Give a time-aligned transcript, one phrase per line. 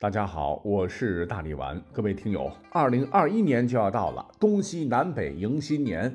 [0.00, 1.82] 大家好，我是大力丸。
[1.92, 6.14] 各位听友，二零二一年就要到了，东西南北迎新年。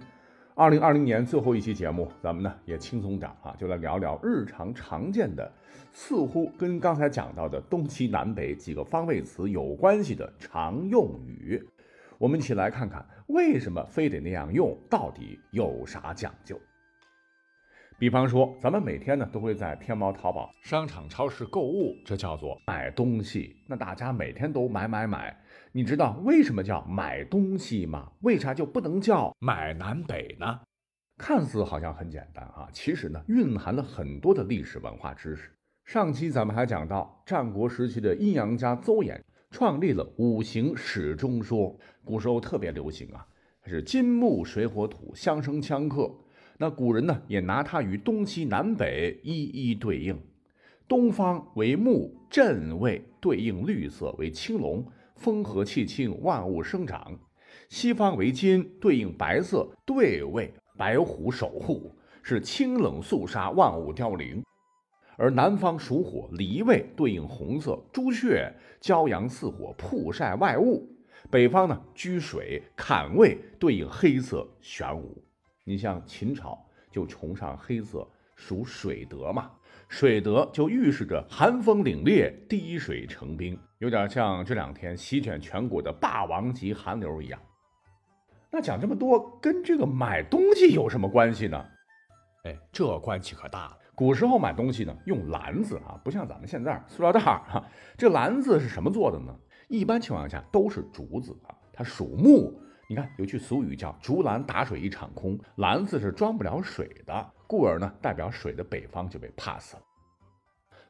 [0.56, 5.52] 二零二零年最后一期节目，咱们呢也轻松点啊，就来聊聊日常常见的，
[5.92, 11.62] 似乎跟刚才讲到的东西南北几个方位词有关系的常用语。
[12.18, 16.58] 我们一起来看看，为什么非得那样用，到底有啥讲究？
[18.00, 23.56] 比方说，咱们每天呢都会在天猫、淘宝、商场、超市购物，这叫做买东西。
[23.68, 25.36] 那大家每天都买买买，
[25.72, 28.12] 你知道为什么叫买东西吗？
[28.22, 30.60] 为啥就不能叫买南北呢？
[31.18, 35.52] 看似好像很简单啊，其实呢蕴含了很多的历史文化知识。
[35.86, 39.18] 上期咱们还讲到，战国时期的阴阳家邹衍
[39.52, 43.26] 创立了五行始终说，古时候特别流行啊，
[43.66, 46.12] 是金木水火土相生相克。
[46.58, 50.18] 那古人呢，也拿它与东西南北一一对应。
[50.88, 54.86] 东方为木，震位对应绿色为青龙，
[55.16, 57.18] 风和气清，万物生长；
[57.70, 64.44] 西方为金，对应白色，对位白虎守护，是清冷肃杀，万物凋零。
[65.16, 70.88] 而南方属火，离位对应红色，朱雀骄阳似火，曝晒外物。
[71.32, 75.23] 北方呢居水，坎位对应黑色，玄武。
[75.66, 76.58] 你像秦朝
[76.92, 79.50] 就崇尚黑色，属水德嘛，
[79.88, 87.40] 水德就预示着寒风凛冽，滴水成冰，有点像这两天席卷全国的霸王级寒流一样。
[88.52, 91.66] 那讲这么多，跟这个买东西有什么关系呢？
[92.44, 93.78] 哎，这关系可大了。
[93.96, 97.66] 古时候买东西呢，用篮子啊，不像咱们现在塑料袋儿哈。
[97.98, 99.34] 这篮子是什么做的呢？
[99.70, 102.60] 一般情况下都是竹子啊，它属木。
[102.88, 109.82] 你看，有句俗语叫“竹篮打水一场空”，篮子是装不了水的，故而呢，代表水的北方就被 pass 了。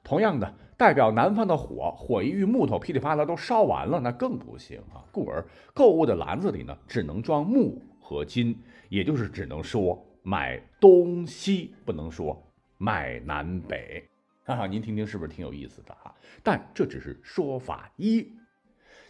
[0.03, 5.05] 同样的，代表南方的火，火一遇木头，噼里啪啦都烧完了，那更不行啊。
[5.11, 12.41] 故而购物的篮子里呢，只能装木和金，也就是只能说买东西，不能说
[12.79, 14.03] 买南北。
[14.43, 16.13] 哈哈，您听听是不是挺有意思的哈？
[16.41, 18.29] 但这只是说法一。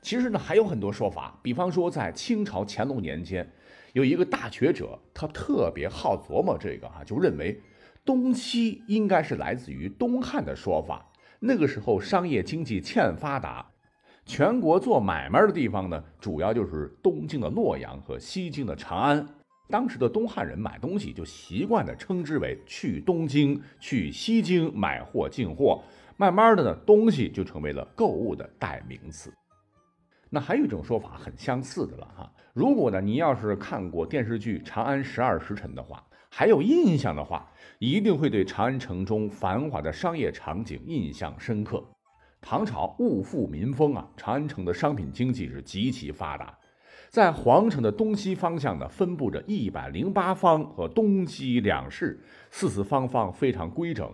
[0.04, 1.40] 其实呢，还有很多说法。
[1.42, 3.50] 比方说，在清朝乾隆年间，
[3.94, 7.58] 有一个大学者，他特别好琢磨这个啊，就认为
[8.04, 11.10] 东西应该是来自于东汉的说法。
[11.40, 13.66] 那个时候商业经济欠发达，
[14.26, 19.26] 全国做买卖的地方呢，主要就是东京的洛阳和西京的长安。
[19.70, 25.82] 当时的东汉人买东西就习惯的称之为去东京、去西京买货进货，
[26.18, 29.34] 慢慢的呢，东西就成为了购物的代名词。
[30.36, 41.86] 那还有一种说法很相似的了哈，如果呢你要是看过电视剧《长安十二时辰》的话，还有印象的话，一定会对长安城中繁华的商业场景印象深刻。
[42.42, 46.58] 唐朝物富民丰啊，长安城的商品经济是极其发达，
[47.10, 54.12] 在皇城的东西方向呢，分布着一百零八坊和东西两市，四四方方非常规整。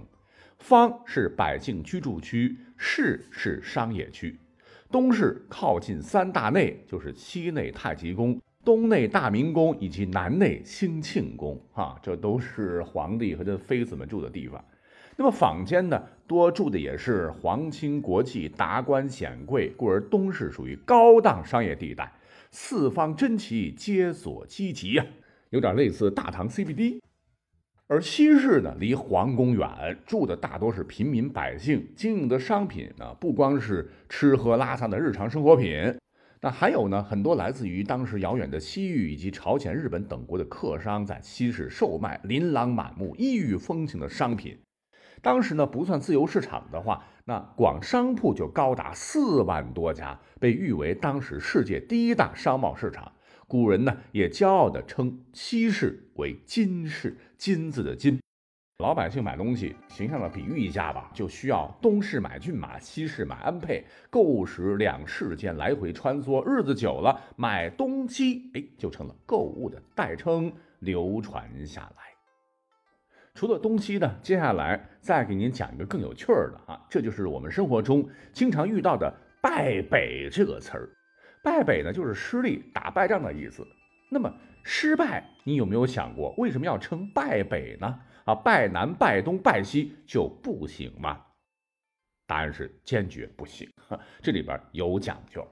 [0.57, 4.37] 坊是百姓居住区，市是商业区。
[4.91, 14.63] 东市靠近三大内，就是西内太极宫、东内大明宫以及南内兴庆宫，啊，这都是皇帝和他妃子们住的地方。
[15.15, 22.11] 那么坊间呢，多住的也是皇亲国戚、达官显贵，故而东市属于高档商业地带，
[22.49, 25.05] 四方珍奇皆所积集呀，
[25.51, 26.99] 有点类似大唐 CBD。
[27.91, 35.95] 而西市呢，离皇宫远，住的大多是平民百姓，经营的商品呢，不光是吃喝拉撒的日常生活品，
[36.39, 44.59] 那还有呢，很多来自于当时遥远的西域以及朝鲜、日本等国的客商在西市售卖琳琅满目、异域风情的商品。
[45.23, 53.11] 当时呢，不算自由市场的话，那广商铺就高达四万多家，被誉为当时世界第一大商贸市场。
[53.49, 58.19] 古人呢也骄傲地称西市为金市，金字的金。
[58.77, 63.83] 老百姓买东西，形象的比喻一下吧，就需要东市买骏马，西市买鞍辔。
[64.11, 72.03] 购时两市间来回穿梭，日子久了，买东西哎就成了购物的代称，流传下来。
[73.33, 80.89] 除了东西呢，接下来再给您讲一个更有趣儿的啊，这就是我们生活中经常遇到的“败北”这个词儿。
[81.41, 83.65] 败北呢，就是失利、打败仗的意思。
[84.09, 84.33] 那么
[84.63, 87.99] 失败，你有没有想过为什么要称败北呢？
[88.25, 91.19] 啊，败南、败东、败西就不行吗？
[92.27, 93.67] 答案是坚决不行。
[94.21, 95.47] 这里边有讲究。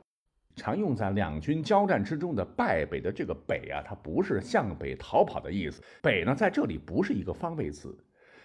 [0.56, 5.82] 常用在两军交战之中的败北的这个北啊，它不是向北逃跑的意思。
[6.02, 7.96] 北呢，在这里不是一个方位词。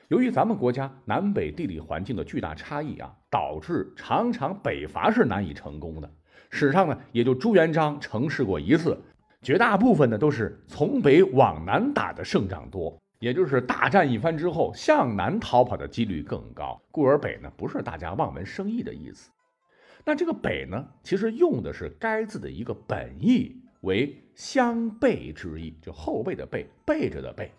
[0.08, 6.10] 由于咱们国家南北地理环境的巨大差异啊，导致常常北伐是难以成功的。
[6.52, 8.96] 史上呢，也就朱元璋尝试过一次，
[9.40, 16.78] 绝大部分呢都是从北往南打的胜仗多，也就是大战一番之后，向南逃跑的几率更高。
[16.90, 19.30] 故而北呢，不是大家望文生义的意思。
[20.04, 27.50] 那这个北呢，其实用的是该字的一个本意，为相背之意，就后背的背，背着的背。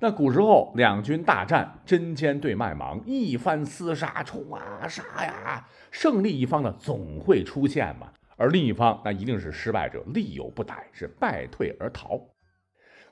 [0.00, 12.20] 那古时候两军大战，针尖对麦芒，一番厮杀，冲啊杀呀，胜利一方呢总会出现嘛，而另一方那一定是失败者，力有不逮，是败退而逃。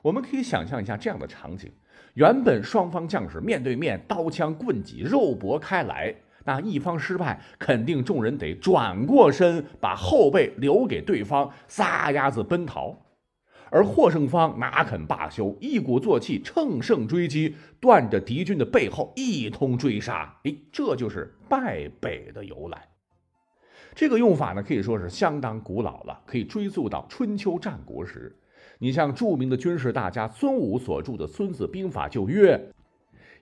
[0.01, 1.69] 我们可以想象一下这样的场景：
[2.13, 12.97] 原本双方将士面对面，刀枪棍戟，肉搏开来，那一方失败，肯定众人得转过身，把后背留给对方，撒丫子奔逃。
[13.69, 20.39] 而获胜方哪肯罢休，一鼓作气，乘胜追击，断着敌军的背后，一通追杀。
[20.43, 22.87] 哎，这就是败北的由来。
[23.95, 28.35] 这个用法呢，可以说是相当古老了，可以追溯到春秋战国时。
[28.79, 32.71] 你像著名的军事大家孙武所著的《孙子兵法》就曰：“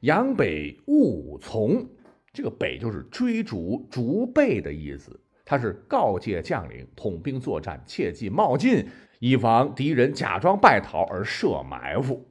[0.01, 1.85] 扬北勿从。”
[2.31, 8.85] 这个“北”就是追逐、逐背的意思，它是告诫将领统兵作战，切忌冒进。
[9.19, 12.25] 以防敌人假装败逃而设埋伏，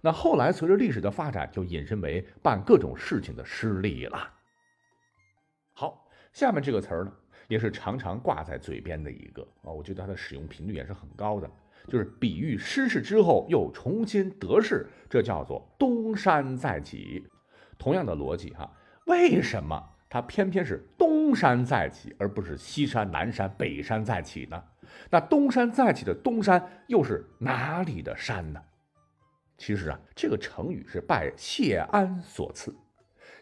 [0.00, 4.30] 那后来随着历史的发展，就引申为办各种事情的失利了。
[5.72, 7.12] 好，下面这个词儿呢，
[7.48, 11.50] 也是常常挂在嘴边的一个啊，我觉得它的使用频率也是很高的，
[11.86, 17.26] 就是比喻失势之后又重新得势，这叫做东山再起。
[17.78, 18.70] 同样的逻辑哈，
[19.06, 24.62] 为什么它偏偏是东山再起，而不是西山、南山、北山再起呢？
[25.10, 28.60] 那东山再起的东山又是哪里的山呢？
[29.58, 32.74] 其实啊，这个成语是拜谢安所赐。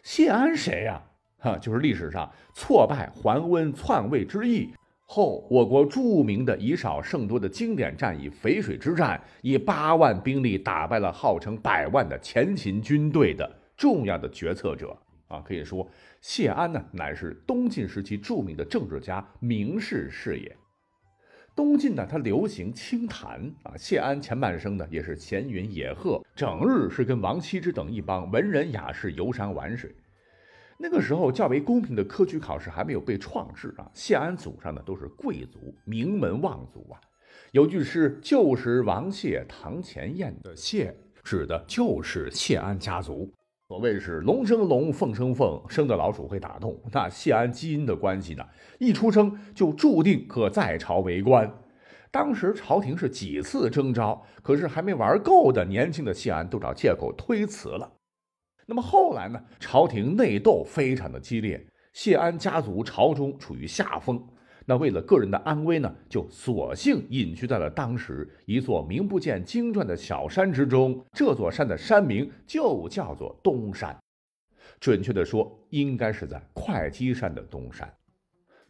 [0.03, 1.01] 谢安谁呀？
[1.39, 4.73] 哈，就是历史上挫败桓温篡位之役
[5.05, 14.97] 后，我国著名的以少胜多的经典战役淝水之战，以八万兵力打败了号称百万的前秦军队的重要的决策者
[15.27, 15.39] 啊。
[15.39, 15.87] 可以说，
[16.27, 20.53] 谢安呢，乃是东晋时期著名的政治家、名士是也。
[21.55, 23.71] 东晋呢，它流行清谈啊。
[23.77, 29.95] 谢安前半生呢，也是闲云野鹤，整日是跟王羲之等一帮文人雅士游山玩水。
[30.77, 33.89] 那个时候，较为公平的科举考试还没有被创制啊。
[33.93, 36.99] 谢安祖上呢，都是贵族，名门望族啊。
[37.53, 40.93] 有句诗：“旧时王谢堂前燕”的谢，
[41.23, 43.33] 指的就是谢安家族。
[43.67, 46.79] 所谓是龙生龙，凤生凤，生的老鼠会打洞。
[46.89, 48.45] 那谢安基因的关系呢？
[48.79, 51.51] 一出生就注定可在朝为官。
[52.09, 57.91] 当时朝廷是几次征召，可是还没玩够的年轻的谢安都找借口推辞了。
[58.65, 59.37] 那么后来呢？
[59.59, 64.25] 朝廷内斗非常的激烈，谢安家族朝中处于下风。
[64.69, 71.01] 那为了个人的安危呢，就索性隐居在了当时一座名不见经传的小山之中。
[71.13, 73.97] 这座山的山名就叫做东山，
[74.77, 77.89] 准确的说，应该是在会稽山的东山。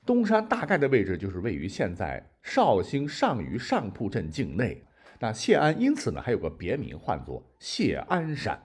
[0.05, 4.79] 东山大概的位置就是位于现在绍兴上虞上铺镇境内。
[5.19, 8.61] 那谢安因此呢，还有个别名，唤作谢安山。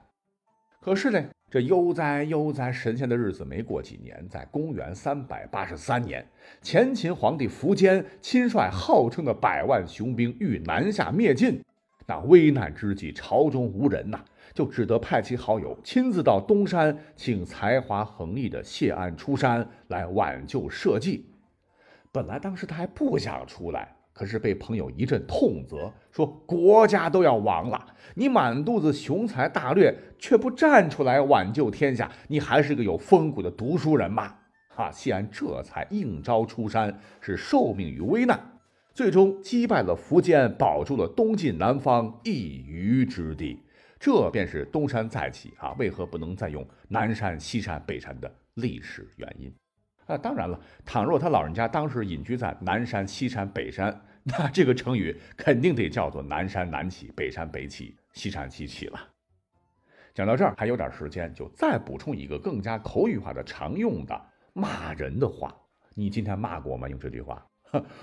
[0.82, 1.24] 可是呢？
[1.52, 6.26] 这悠哉悠哉，神仙的日子没过几年，在公元三百八十三年，
[6.62, 11.62] 前秦皇帝苻坚亲率号称的百万雄兵欲南下灭晋。
[12.06, 14.18] 那危难之际，朝中无人呐，
[14.54, 21.22] 就只得派其好友亲自到东山，请才华横溢的谢安出山来挽救社稷。
[22.10, 23.94] 本来当时他还不想出来。
[24.12, 34.34] 可是被朋友一阵痛责，说国家都要亡了，你满肚子雄才大略，却不站出来挽救天下，你还是个有风骨的读书人吗？
[34.68, 38.38] 哈，谢安这才应招出山，是受命于危难，
[38.94, 43.58] 最终击败了苻坚，保住了东晋南方一隅之地。
[43.98, 49.52] 这便是东山再起啊，为何不能再用南山、西山、北山的历史原因？
[50.06, 59.00] 啊，当然了，倘若他老人家当时隐居在南山、西山、北山， 那这个成语肯定得叫做南山南起，北山北起，西山西起了。
[60.14, 64.20] 讲到这儿还有点时间，就再补充一个更加口语化的常用的
[64.52, 65.54] 骂人的话。
[65.94, 66.88] 你今天骂过吗？
[66.88, 67.46] 用这句话，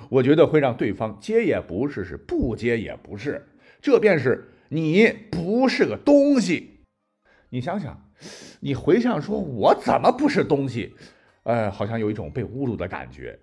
[0.10, 3.48] 我觉得会让对方接也不是，是不接也不是，
[3.82, 6.82] 这便是你不是个东西。
[7.50, 8.10] 你想想，
[8.60, 10.96] 你回想说，我怎么不是东西？
[11.44, 13.40] 呃，好像有一种被侮辱的感觉。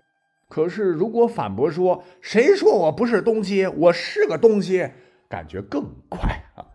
[0.49, 4.89] 可是如果反驳说“谁说我不是东西，我是个东西”，
[5.27, 6.19] 感觉更怪
[6.55, 6.65] 啊。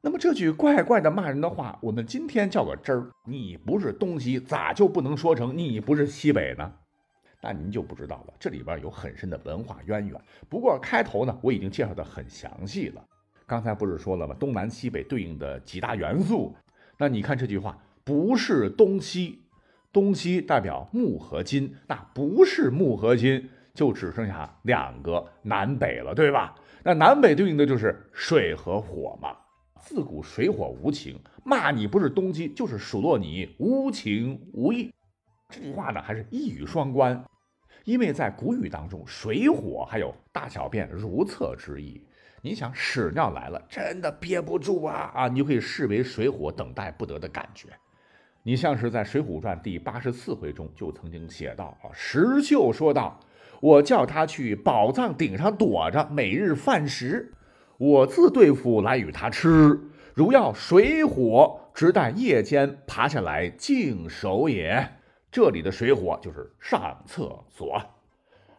[0.00, 3.10] 那么这句怪怪的骂人的话，我们今天叫个真儿。
[3.26, 6.72] 你不是东西，咋就不能说成你不是西北呢？
[7.42, 10.20] 那您就不知道了，这里边有很深的文化渊源。
[10.48, 13.04] 不过开头呢，我已经介绍的很详细了。
[13.46, 14.34] 刚才不是说了吗？
[14.38, 16.54] 东南西北对应的几大元素。
[16.96, 19.40] 那你看这句话，不是东西，
[19.98, 26.54] 东西代表木和金，那不是木和金，就只剩下两个南北了，对吧？
[26.84, 29.36] 那南北对应的就是水和火嘛。
[29.80, 34.94] 自古水火无情，骂你不是东西，就是数落你无情无义。
[35.48, 37.24] 这句话呢，还是一语双关，
[37.82, 42.06] 因为在古语当中，水火还有大小便如厕之意。
[42.40, 45.26] 你想屎尿来了，真的憋不住啊啊！
[45.26, 47.68] 你就可以视为水火等待不得的感觉。
[48.48, 53.20] 你像是在《水浒传》第八十四回中就曾经写到啊，石秀说道
[53.60, 57.30] ：“我叫他去宝藏顶上躲着，每日饭食，
[57.76, 59.78] 我自对付来与他吃。
[60.14, 64.92] 如要水火，只待夜间爬下来净手也。”
[65.30, 67.78] 这里的水火就是上厕所。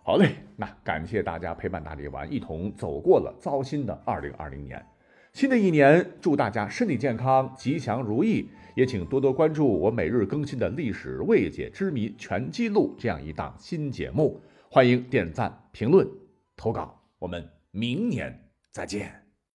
[0.04, 4.86] 好嘞，那感谢大家陪伴大力丸一同走过了糟心的二零二零年。
[5.34, 8.50] 新的一年，祝大家身体健康、吉祥如意。
[8.76, 14.40] 也请多多关注我每日更新的历史未解之谜全记录这样一档新节目。
[14.70, 16.08] 欢迎点赞、评论、
[16.56, 17.02] 投稿。
[17.18, 19.29] 我们明年再见。